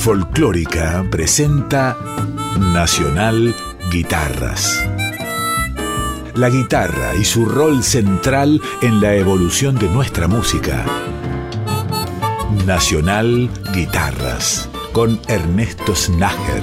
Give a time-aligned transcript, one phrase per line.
[0.00, 1.94] Folclórica presenta
[2.58, 3.54] Nacional
[3.92, 4.82] Guitarras.
[6.34, 10.86] La guitarra y su rol central en la evolución de nuestra música.
[12.64, 16.62] Nacional Guitarras con Ernesto Snager.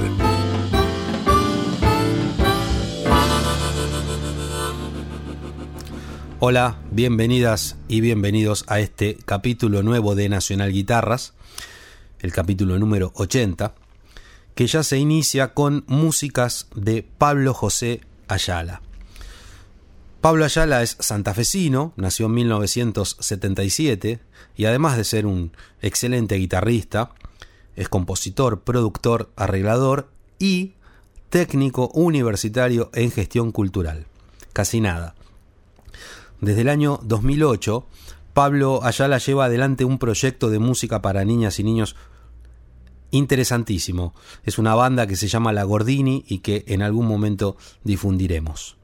[6.40, 11.36] Hola, bienvenidas y bienvenidos a este capítulo nuevo de Nacional Guitarras,
[12.20, 13.74] el capítulo número 80,
[14.56, 18.82] que ya se inicia con músicas de Pablo José Ayala.
[20.22, 24.20] Pablo Ayala es santafesino, nació en 1977
[24.56, 25.52] y además de ser un
[25.82, 27.12] excelente guitarrista,
[27.76, 30.10] es compositor, productor, arreglador
[30.40, 30.74] y
[31.30, 34.08] técnico universitario en gestión cultural.
[34.54, 35.14] Casi nada.
[36.42, 37.88] Desde el año 2008,
[38.38, 41.96] Pablo Ayala lleva adelante un proyecto de música para niñas y niños
[43.10, 44.14] interesantísimo.
[44.44, 48.78] Es una banda que se llama La Gordini y que en algún momento difundiremos.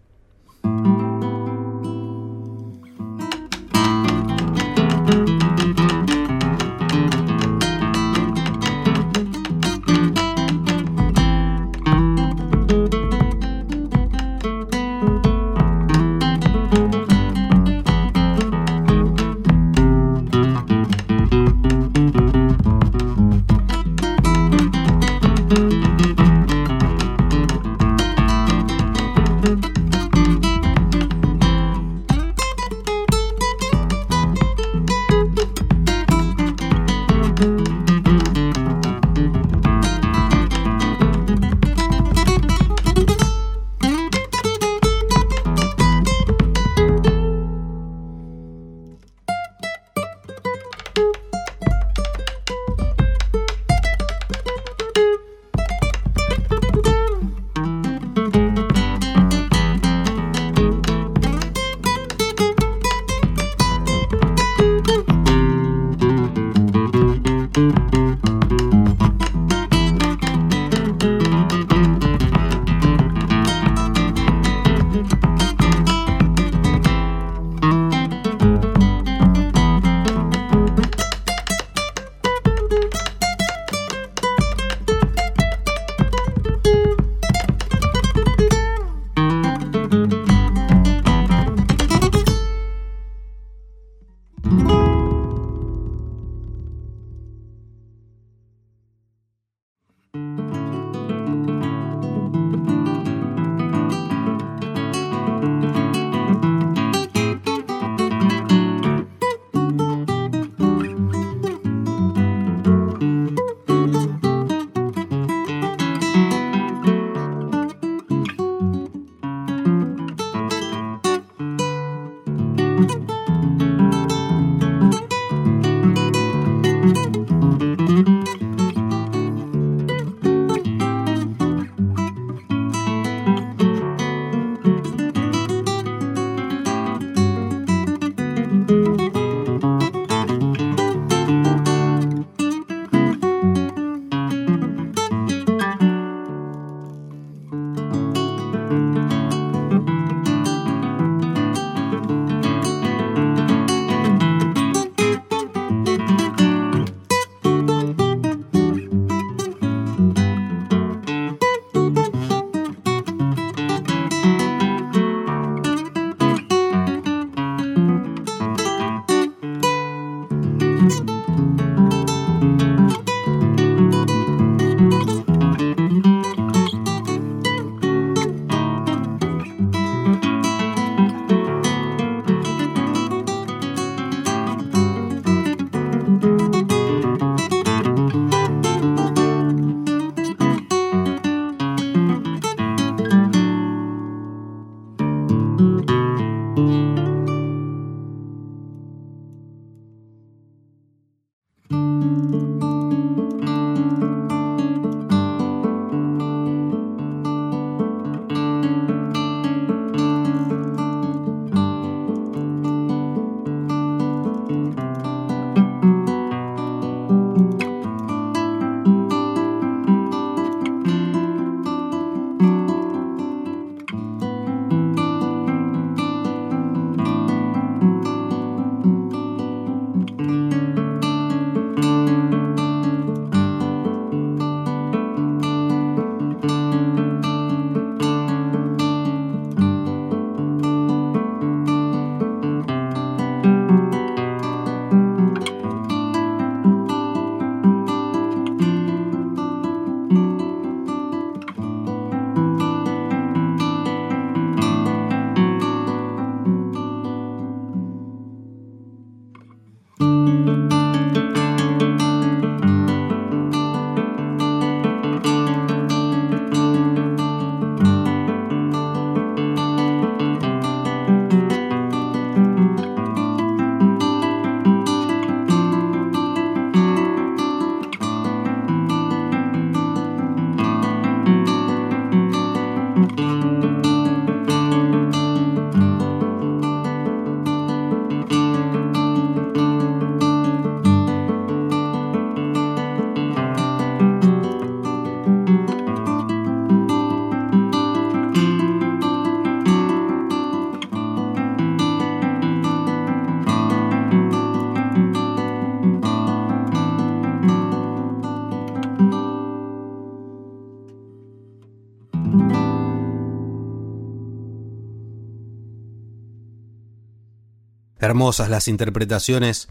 [318.14, 319.70] Hermosas las interpretaciones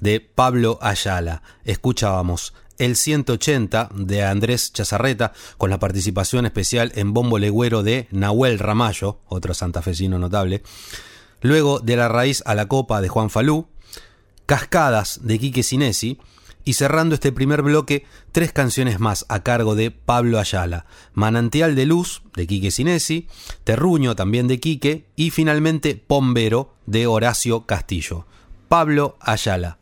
[0.00, 1.42] de Pablo Ayala.
[1.64, 8.58] Escuchábamos el 180 de Andrés Chazarreta, con la participación especial en bombo legüero de Nahuel
[8.58, 10.64] Ramallo, otro santafesino notable.
[11.40, 13.68] Luego de la raíz a la copa de Juan Falú,
[14.44, 16.18] Cascadas de Quique Sinesi,
[16.64, 20.86] y cerrando este primer bloque, tres canciones más a cargo de Pablo Ayala.
[21.12, 23.28] Manantial de Luz, de Quique Sinesi,
[23.64, 28.26] Terruño, también de Quique, y finalmente Pombero, de Horacio Castillo.
[28.68, 29.78] Pablo Ayala.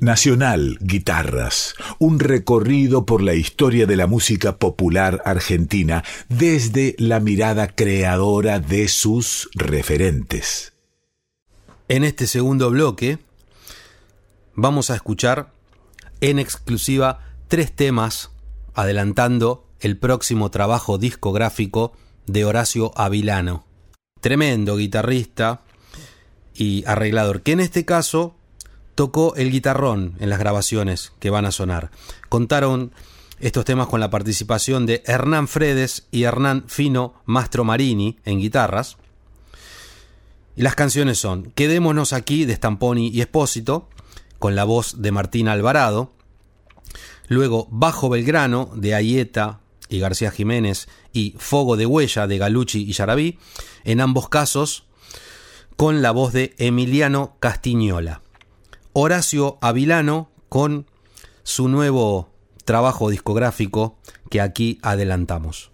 [0.00, 7.66] Nacional Guitarras, un recorrido por la historia de la música popular argentina desde la mirada
[7.68, 10.72] creadora de sus referentes.
[11.88, 13.18] En este segundo bloque
[14.54, 15.52] vamos a escuchar
[16.20, 18.30] en exclusiva tres temas
[18.74, 21.92] adelantando el próximo trabajo discográfico
[22.26, 23.64] de Horacio Avilano.
[24.20, 25.62] Tremendo guitarrista
[26.54, 28.37] y arreglador, que en este caso
[28.98, 31.92] tocó el guitarrón en las grabaciones que van a sonar.
[32.28, 32.90] Contaron
[33.38, 38.96] estos temas con la participación de Hernán Fredes y Hernán Fino Mastro Marini en guitarras.
[40.56, 43.88] Y las canciones son Quedémonos aquí de Stamponi y Espósito,
[44.40, 46.12] con la voz de Martín Alvarado.
[47.28, 52.94] Luego Bajo Belgrano de Ayeta y García Jiménez y Fogo de Huella de Galucci y
[52.94, 53.38] Yarabí.
[53.84, 54.86] En ambos casos
[55.76, 58.22] con la voz de Emiliano Castiñola.
[59.00, 60.86] Horacio Avilano con
[61.44, 62.30] su nuevo
[62.64, 63.96] trabajo discográfico
[64.28, 65.70] que aquí adelantamos.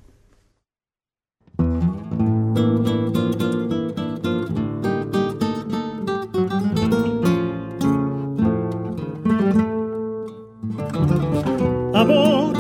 [11.95, 12.55] Amor,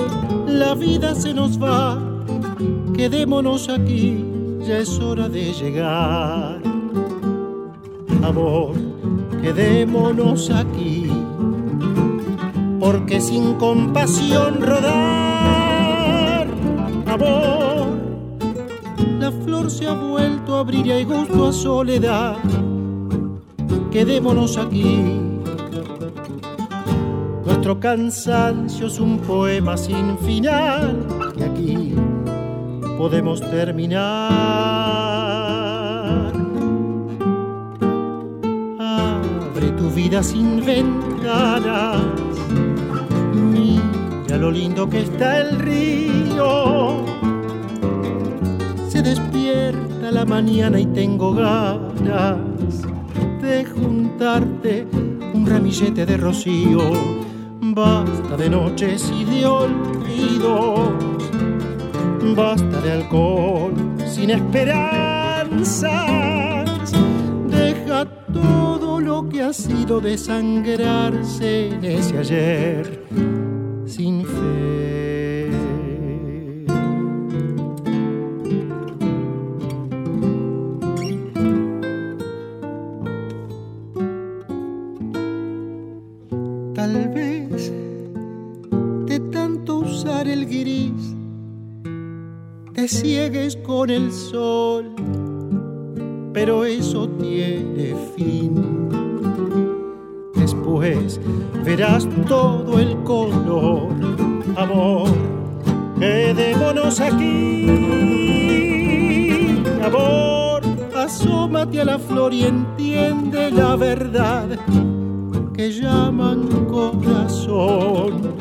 [0.48, 2.00] la vida se nos va,
[2.96, 4.24] quedémonos aquí,
[4.66, 6.62] ya es hora de llegar.
[8.22, 8.93] Amor,
[9.44, 11.06] quedémonos aquí,
[12.80, 16.46] porque sin compasión rodar,
[17.06, 17.88] amor,
[19.20, 22.36] la flor se ha vuelto a abrir y hay gusto a soledad,
[23.92, 25.20] quedémonos aquí.
[27.44, 31.94] Nuestro cansancio es un poema sin final y aquí
[32.96, 35.03] podemos terminar.
[39.90, 42.02] Vida sin ventanas.
[43.34, 47.04] Mira lo lindo que está el río.
[48.88, 52.36] Se despierta la mañana y tengo ganas
[53.42, 54.86] de juntarte
[55.34, 56.80] un ramillete de rocío.
[57.60, 60.90] Basta de noches y de olvidos.
[62.36, 63.74] Basta de alcohol
[64.06, 65.92] sin esperanzas.
[67.48, 68.73] Deja todo
[69.04, 73.04] lo que ha sido desangrarse en ese ayer
[73.84, 75.50] sin fe.
[86.74, 87.72] Tal vez
[89.06, 91.14] de tanto usar el gris
[92.72, 94.94] te ciegues con el sol,
[96.32, 97.03] pero eso
[102.26, 103.88] todo el color.
[104.56, 105.08] Amor,
[105.98, 107.66] quedémonos aquí.
[109.84, 110.62] Amor,
[110.96, 114.48] asómate a la flor y entiende la verdad
[115.54, 118.34] que llaman corazón.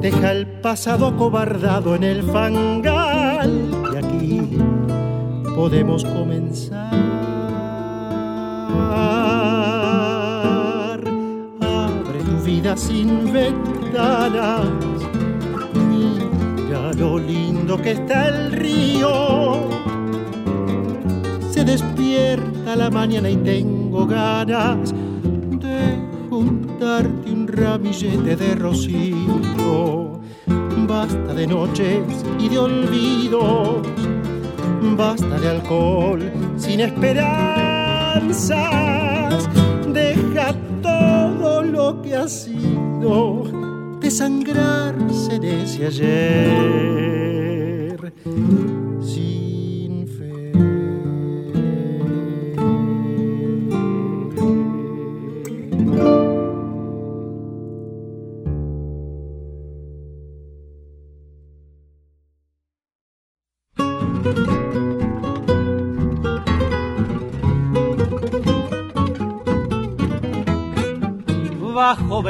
[0.00, 4.58] Deja el pasado acobardado en el fangal y aquí
[5.54, 6.73] podemos comenzar.
[12.76, 14.66] Sin ventanas.
[15.74, 19.68] Mira lo lindo que está el río.
[21.50, 30.20] Se despierta la mañana y tengo ganas de juntarte un ramillete de rocío.
[30.86, 33.86] Basta de noches y de olvidos,
[34.96, 37.64] basta de alcohol sin esperanzas.
[41.74, 47.34] Lo que ha sido desangrarse de ese ayer.
[49.02, 49.53] Sin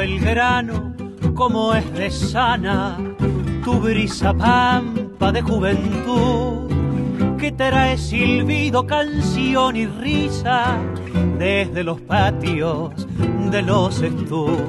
[0.05, 0.93] Belgrano,
[1.33, 2.95] como es de sana
[3.63, 6.69] tu brisa pampa de juventud,
[7.39, 10.77] que trae silbido, canción y risa
[11.39, 13.07] desde los patios
[13.49, 14.61] de los estudios.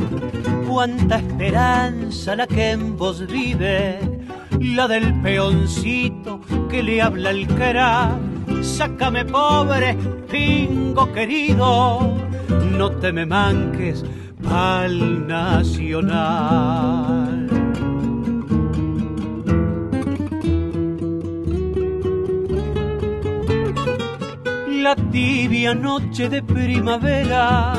[0.66, 3.99] Cuánta esperanza la que en vos vive,
[4.59, 8.62] la del peoncito que le habla el crack.
[8.62, 9.99] Sácame pobre,
[10.31, 12.16] pingo querido,
[12.79, 14.03] no te me manques
[14.50, 16.66] al nacional.
[24.68, 27.74] La tibia noche de primavera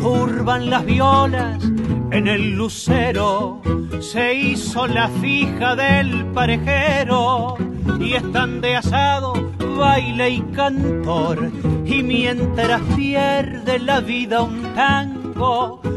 [0.00, 1.62] turban las violas
[2.10, 3.60] en el lucero,
[4.00, 7.56] se hizo la fija del parejero
[7.98, 11.50] y están de asado baile y cantor
[11.84, 15.21] y mientras pierde la vida un tango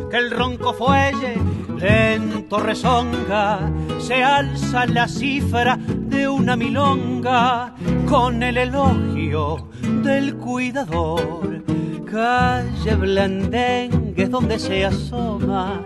[0.10, 1.36] que el ronco fuelle
[1.78, 7.76] lento rezonga se alza la cifra de una milonga
[8.08, 9.70] con el elogio
[10.04, 11.64] del cuidador.
[12.06, 15.82] Calle blandengue es donde se asoma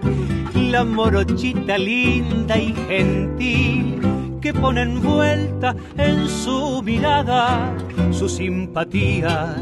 [0.54, 4.00] la morochita linda y gentil
[4.42, 7.74] que pone envuelta en su mirada
[8.12, 9.56] su simpatía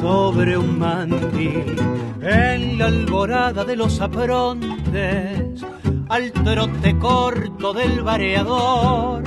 [0.00, 1.76] sobre un mandil
[2.22, 5.64] en la alborada de los aprontes
[6.08, 9.22] al trote corto del vareador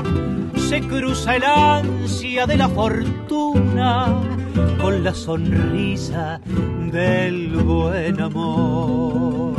[0.57, 4.07] se cruza el ansia de la fortuna
[4.81, 6.39] con la sonrisa
[6.91, 9.53] del buen amor.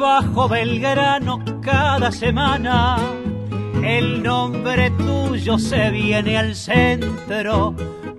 [0.00, 3.19] bajo Belgrano cada semana.
[3.82, 7.74] El nombre tuyo se viene al centro,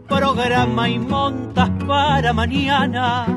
[0.08, 3.28] programa y montas para mañana.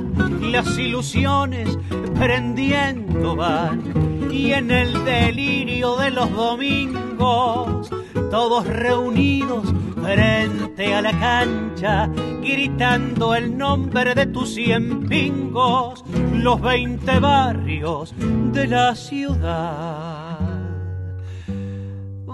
[0.41, 1.79] Las ilusiones
[2.19, 3.83] prendiendo van
[4.31, 7.91] y en el delirio de los domingos,
[8.31, 9.65] todos reunidos
[10.03, 12.11] frente a la cancha,
[12.43, 18.15] gritando el nombre de tus cien pingos, los veinte barrios
[18.53, 20.24] de la ciudad.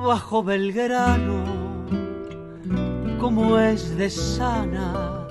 [0.02, 1.44] Bajo Belgrano,
[3.20, 5.26] como es de sana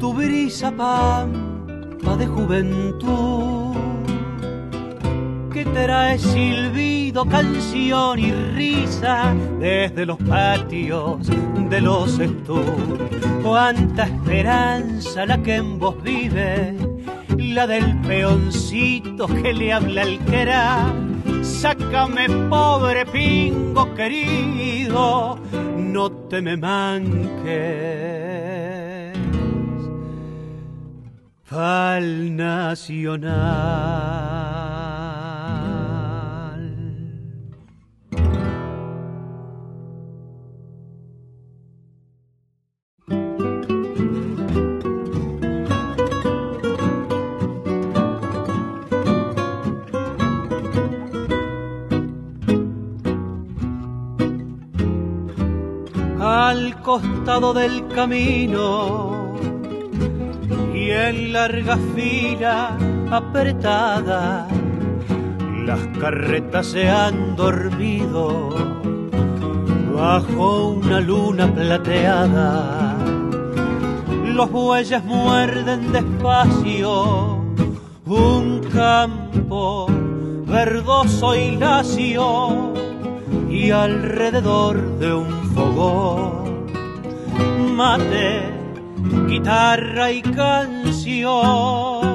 [0.00, 3.76] tu brisa pampa de juventud
[5.52, 11.30] que trae silbido, canción y risa desde los patios
[11.70, 13.10] de los estudios.
[13.42, 16.74] Cuánta esperanza la que en vos vive,
[17.38, 21.05] la del peoncito que le habla el querá.
[21.60, 25.38] Sácame, pobre pingo querido,
[25.78, 27.46] no te me manques.
[31.44, 34.05] Fal Nacional.
[57.40, 59.34] Del camino
[60.74, 62.78] y en larga fila
[63.10, 64.48] apretada
[65.66, 68.48] las carretas se han dormido
[69.94, 72.96] bajo una luna plateada.
[74.24, 77.44] Los bueyes muerden despacio
[78.06, 79.88] un campo
[80.46, 82.72] verdoso y lacio
[83.50, 86.45] y alrededor de un fogón
[89.28, 92.06] guitarra y canción.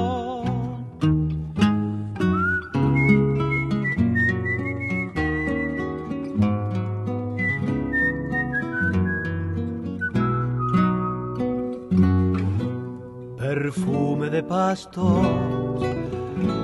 [13.38, 15.04] Perfume de pastos,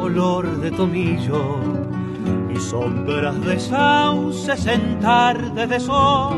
[0.02, 1.60] olor de tomillo
[2.52, 6.34] y sombras de sauces en tarde de sol,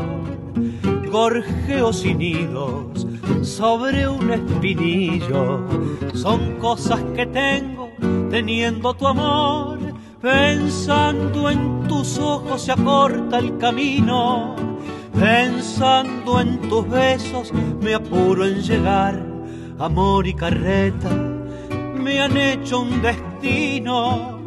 [1.10, 3.06] gorjeos y nidos
[3.42, 5.60] sobre un espinillo,
[6.14, 7.90] son cosas que tengo
[8.30, 9.78] teniendo tu amor,
[10.20, 14.56] pensando en tus ojos se acorta el camino,
[15.18, 19.20] pensando en tus besos me apuro en llegar,
[19.78, 24.40] amor y carreta me han hecho un destino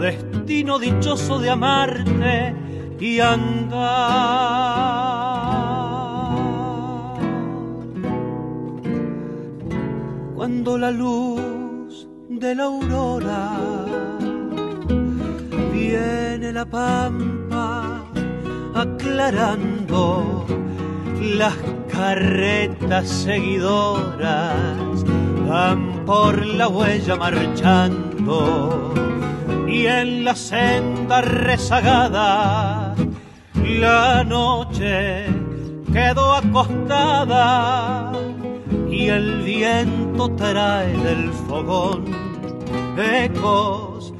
[0.00, 2.54] destino dichoso de amarte
[3.00, 5.23] y andar.
[10.34, 13.52] Cuando la luz de la aurora
[15.72, 18.02] viene la pampa
[18.74, 20.44] aclarando
[21.20, 21.54] las
[21.88, 25.04] carretas seguidoras
[25.48, 28.92] van por la huella marchando
[29.68, 32.96] y en la senda rezagada
[33.54, 35.26] la noche
[35.92, 38.12] quedó acostada
[38.94, 42.04] y el viento trae del fogón
[42.96, 44.14] ecos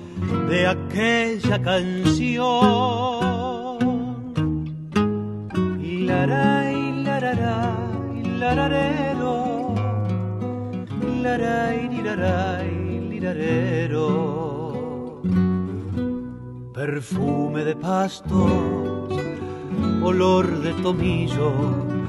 [0.48, 2.44] de aquella canción.
[6.06, 9.74] Laray, lararay, lararero,
[11.22, 14.08] laray, liraray, lirarero.
[16.74, 19.12] Perfume de pastos,
[20.02, 21.52] olor de tomillo
[22.02, 22.03] y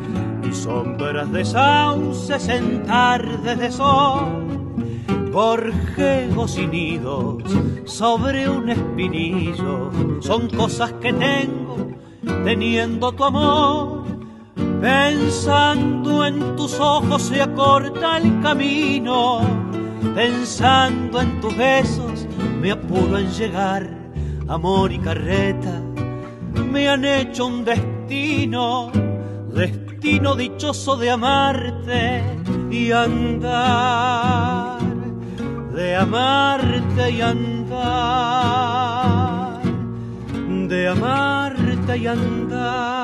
[0.55, 4.45] sombras de sauces en tardes de sol
[5.35, 7.43] gorjegos y nidos
[7.83, 9.91] sobre un espinillo
[10.21, 11.89] son cosas que tengo
[12.45, 14.05] teniendo tu amor.
[14.79, 19.41] Pensando en tus ojos se acorta el camino,
[20.15, 22.25] pensando en tus besos
[22.61, 23.89] me apuro en llegar.
[24.47, 25.81] Amor y carreta
[26.71, 28.89] me han hecho un destino,
[29.53, 29.84] destino
[30.35, 32.23] dichoso de amarte
[32.71, 34.85] y andar
[35.75, 37.81] de amarte y andar,
[40.69, 42.95] de amarte y andar.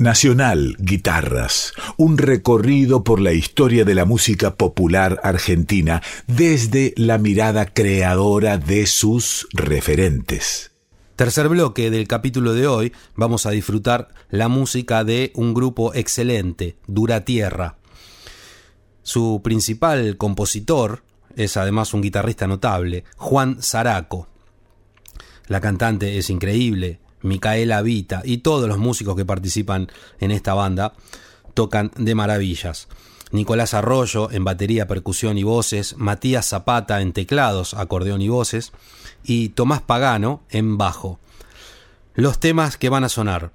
[0.00, 7.66] Nacional Guitarras, un recorrido por la historia de la música popular argentina desde la mirada
[7.66, 10.77] creadora de sus referentes.
[11.18, 16.76] Tercer bloque del capítulo de hoy, vamos a disfrutar la música de un grupo excelente,
[16.86, 17.78] Dura Tierra.
[19.02, 21.02] Su principal compositor
[21.34, 24.28] es además un guitarrista notable, Juan Zaraco.
[25.48, 29.88] La cantante es increíble, Micaela Vita y todos los músicos que participan
[30.20, 30.92] en esta banda
[31.52, 32.86] tocan de maravillas.
[33.32, 38.72] Nicolás Arroyo en batería, percusión y voces, Matías Zapata en teclados, acordeón y voces,
[39.22, 41.18] y Tomás Pagano en bajo.
[42.14, 43.52] Los temas que van a sonar: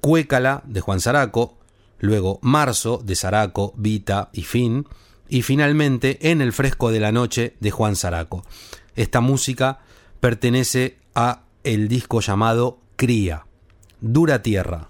[0.00, 1.58] Cuécala de Juan Zaraco,
[1.98, 4.86] luego Marzo de Zaraco, Vita y Fin,
[5.28, 8.44] y finalmente En el fresco de la noche de Juan Zaraco.
[8.96, 9.80] Esta música
[10.20, 13.46] pertenece a el disco llamado Cría,
[14.00, 14.88] Dura Tierra.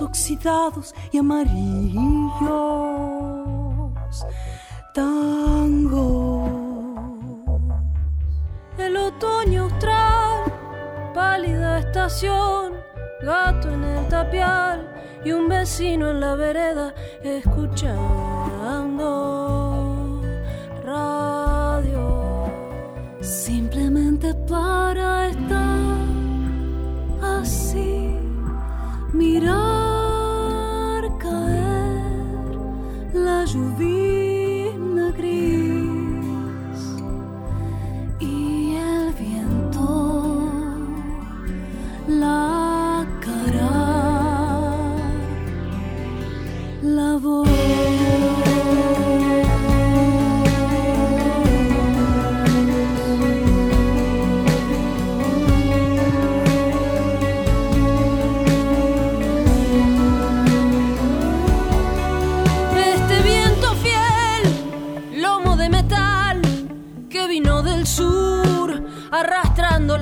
[0.00, 1.92] oxidados y amarillos.
[4.94, 6.72] Tango.
[8.78, 10.52] El otoño austral,
[11.14, 12.72] pálida estación,
[13.22, 14.92] gato en el tapial
[15.24, 17.92] y un vecino en la vereda escuchando
[20.84, 22.50] radio.
[23.20, 25.96] Simplemente para estar
[27.22, 28.18] así,
[29.12, 29.71] mirando
[33.52, 34.01] Chover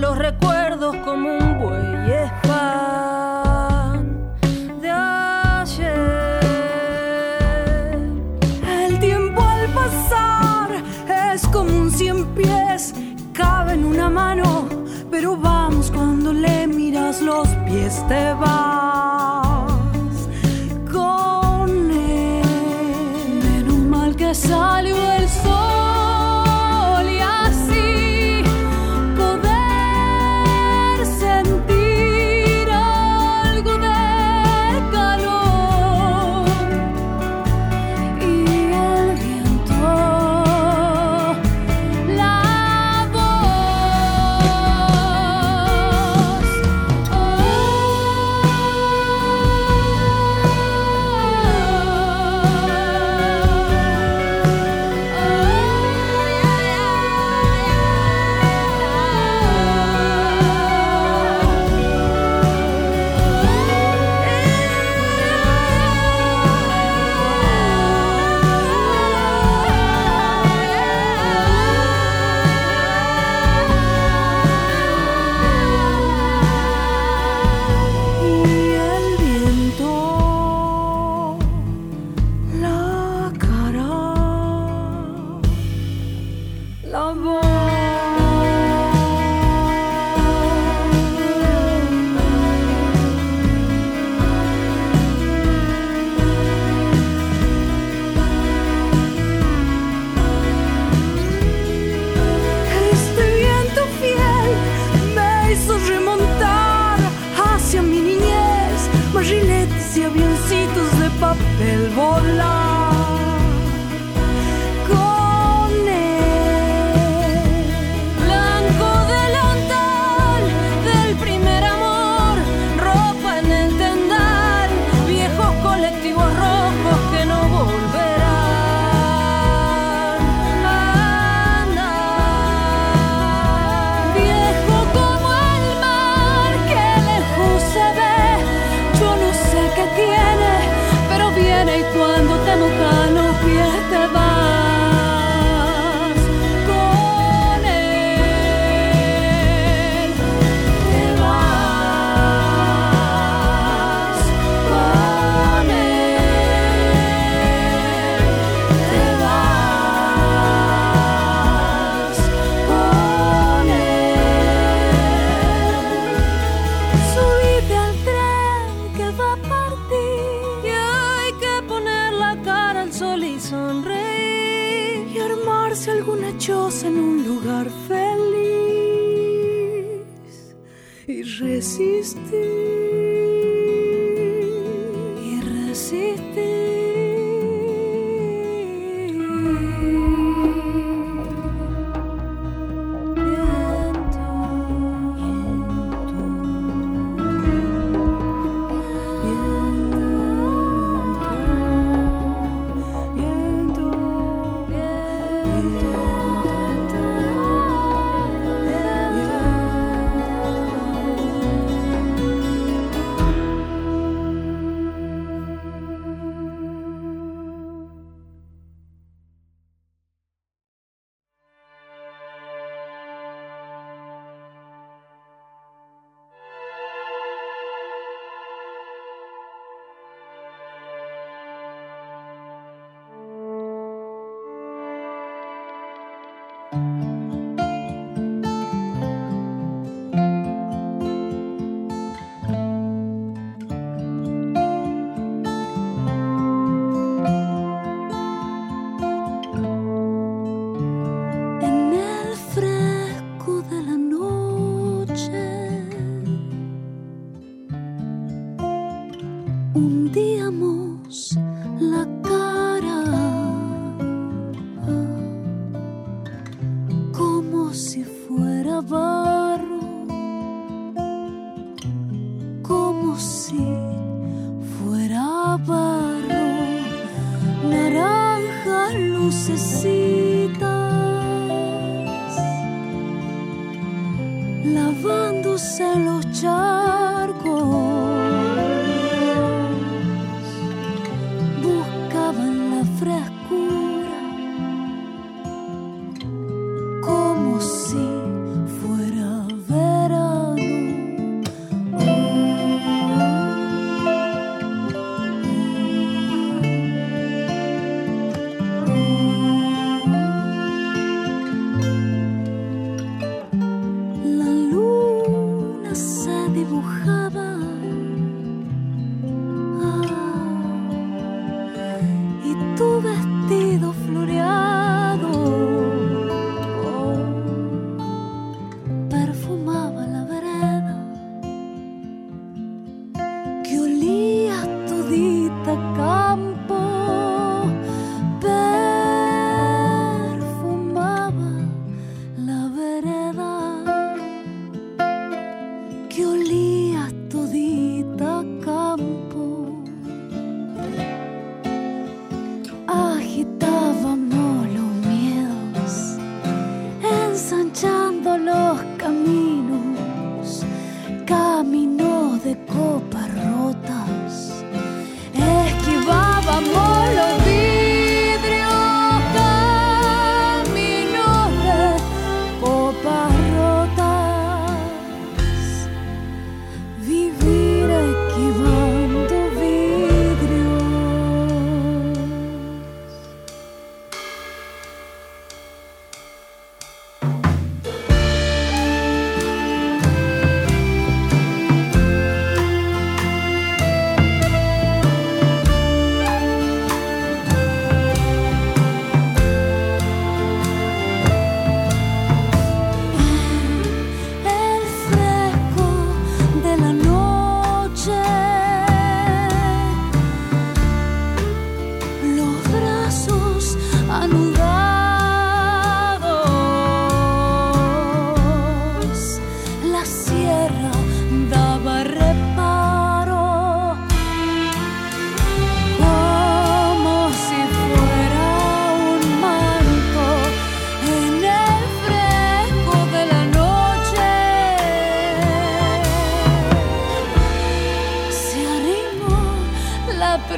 [0.00, 4.32] los recuerdos como un buey es pan
[4.80, 6.40] de ayer.
[8.66, 10.70] El tiempo al pasar
[11.34, 12.94] es como un cien pies,
[13.34, 14.66] cabe en una mano,
[15.10, 19.29] pero vamos cuando le miras los pies te van.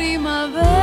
[0.02, 0.81] Primavera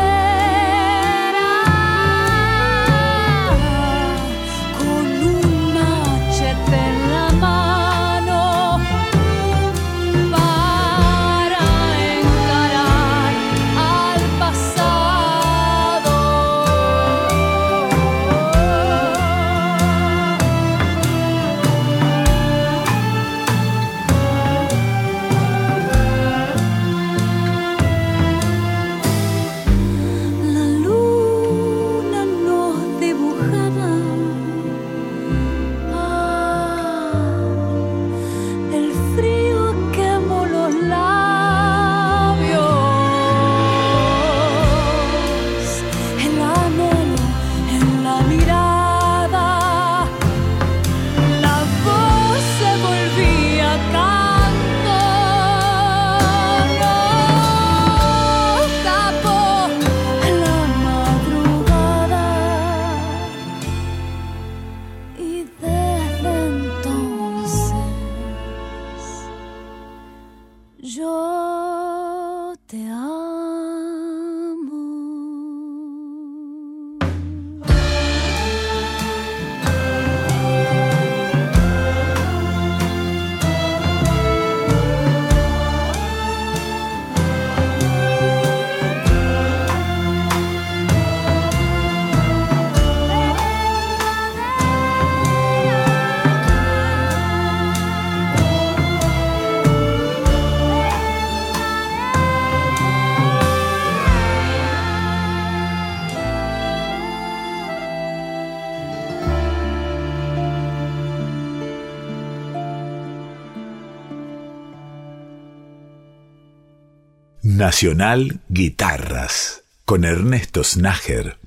[117.60, 121.38] Nacional Guitarras con Ernesto Snager.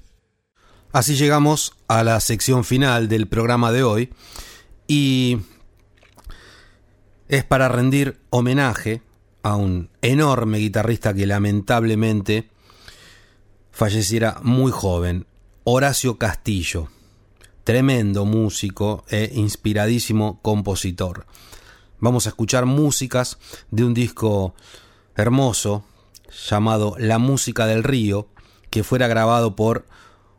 [0.93, 4.11] Así llegamos a la sección final del programa de hoy
[4.87, 5.39] y
[7.29, 9.01] es para rendir homenaje
[9.43, 12.51] a un enorme guitarrista que lamentablemente
[13.71, 15.27] falleciera muy joven,
[15.65, 16.89] Horacio Castillo,
[17.65, 21.25] tremendo músico e inspiradísimo compositor.
[22.01, 23.39] Vamos a escuchar músicas
[23.71, 24.55] de un disco
[25.17, 25.87] hermoso
[26.33, 28.29] llamado La Música del Río,
[28.71, 29.87] que fuera grabado por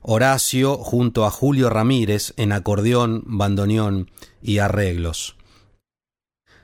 [0.02, 5.38] Horacio junto a Julio Ramírez en acordeón, bandoneón y arreglos.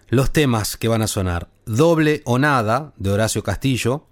[0.09, 4.07] Los temas que van a sonar Doble o Nada de Horacio Castillo,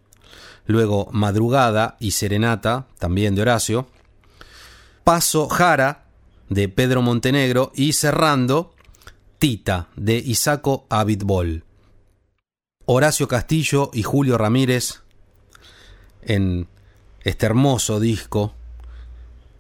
[0.66, 3.88] luego Madrugada y Serenata también de Horacio,
[5.04, 6.06] Paso Jara
[6.50, 8.76] de Pedro Montenegro y cerrando
[9.40, 11.64] Tita de Isaco Abitbol.
[12.86, 15.02] Horacio Castillo y Julio Ramírez
[16.22, 16.68] en
[17.24, 18.54] este hermoso disco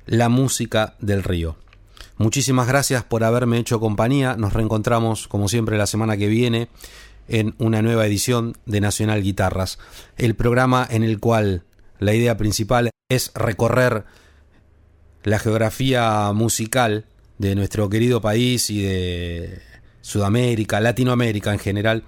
[0.05, 1.57] La música del río.
[2.17, 4.35] Muchísimas gracias por haberme hecho compañía.
[4.35, 6.69] Nos reencontramos como siempre la semana que viene
[7.27, 9.79] en una nueva edición de Nacional Guitarras,
[10.17, 11.63] el programa en el cual
[11.99, 14.05] la idea principal es recorrer
[15.23, 17.05] la geografía musical
[17.37, 19.61] de nuestro querido país y de
[20.01, 22.03] Sudamérica, Latinoamérica en general,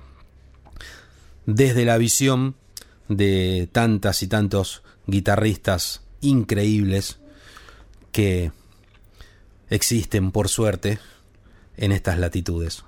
[1.45, 2.55] desde la visión
[3.09, 7.19] de tantas y tantos guitarristas increíbles
[8.11, 8.51] que
[9.69, 10.99] existen por suerte
[11.75, 12.83] en estas latitudes.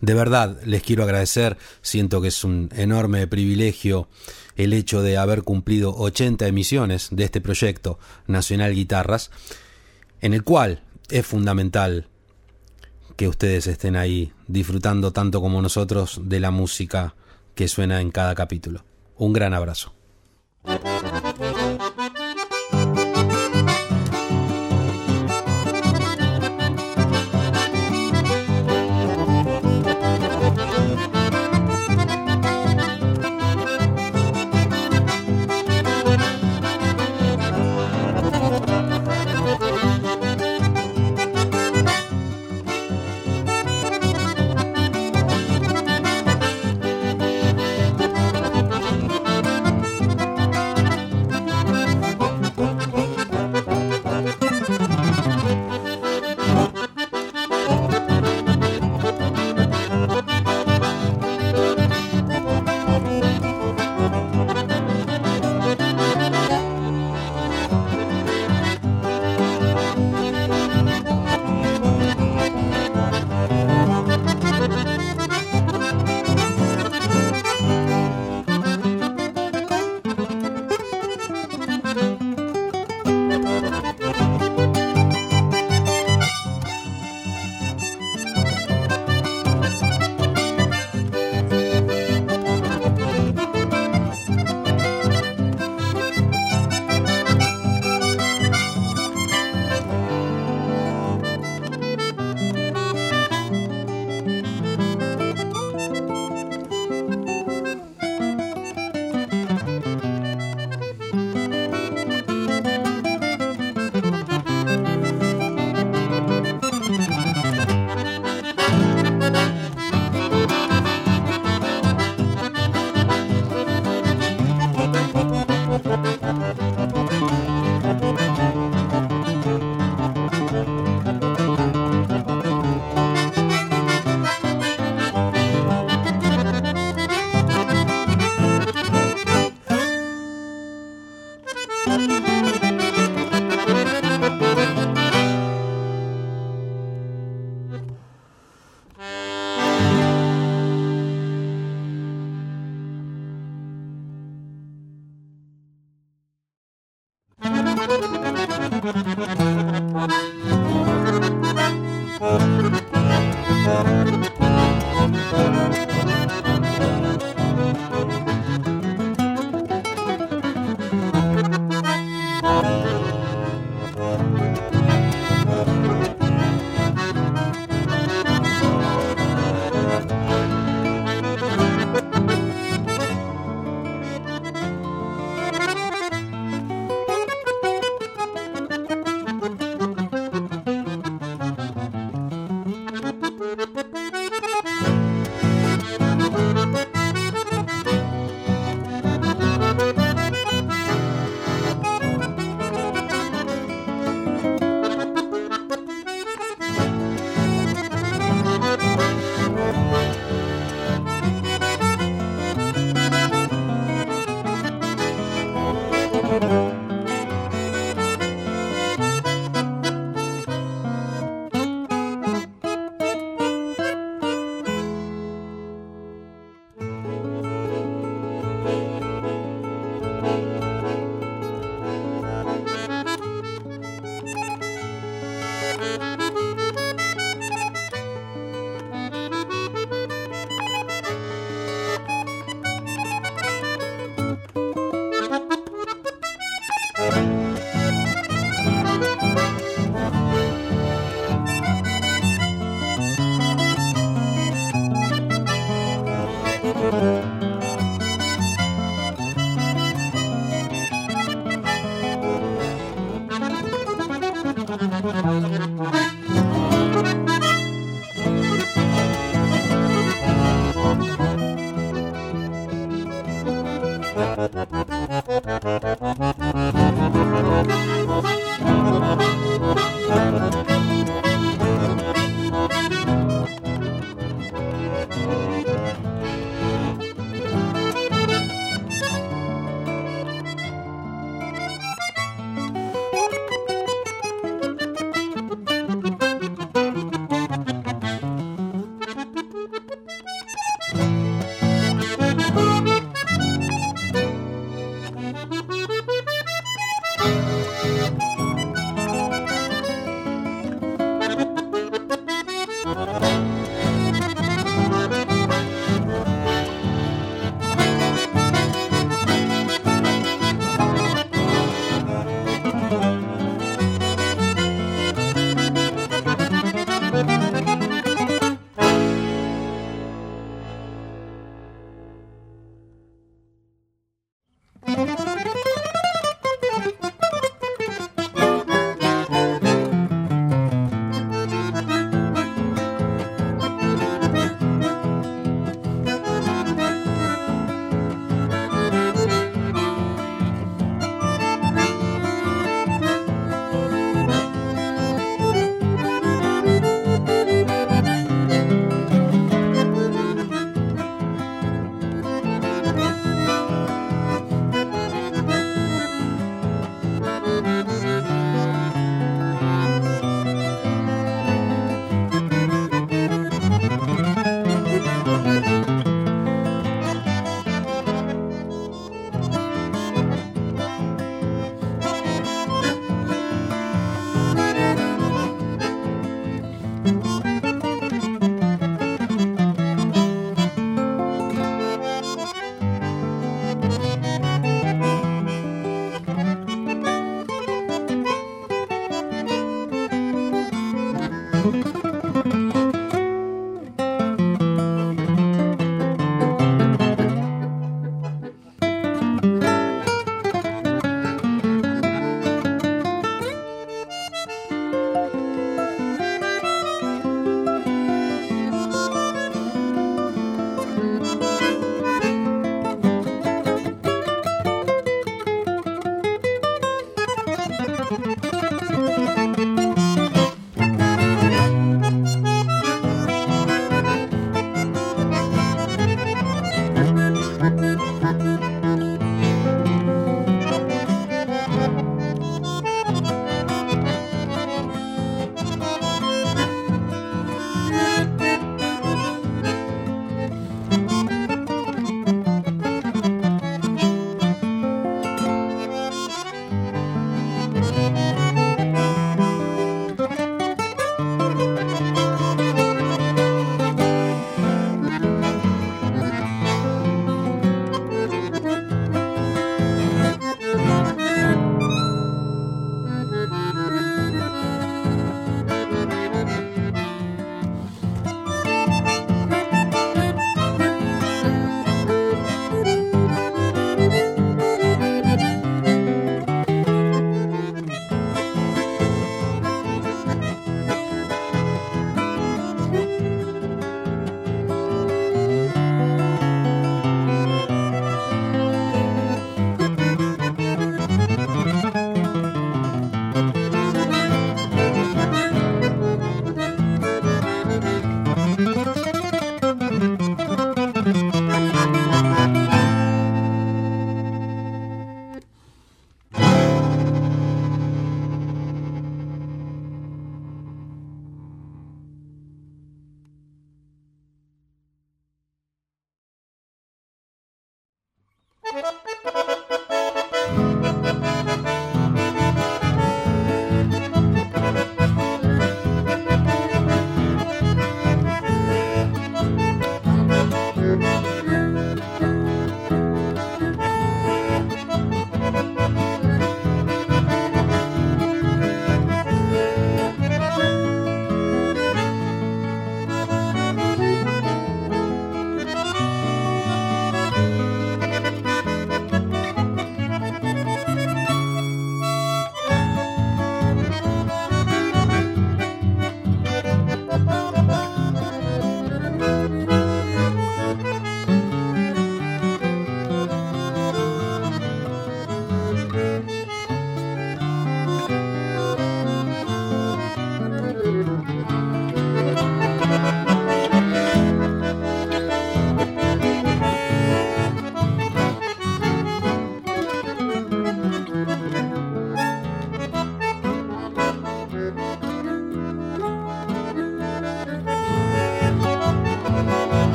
[0.00, 4.08] De verdad, les quiero agradecer, siento que es un enorme privilegio
[4.56, 9.30] el hecho de haber cumplido 80 emisiones de este proyecto Nacional Guitarras,
[10.20, 12.08] en el cual es fundamental
[13.16, 17.14] que ustedes estén ahí disfrutando tanto como nosotros de la música
[17.54, 18.84] que suena en cada capítulo.
[19.16, 19.94] Un gran abrazo.